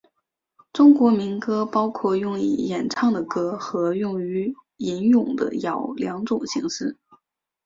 [0.73, 6.97] 中国民歌包括用以演唱的歌和用于吟诵的谣两种形式。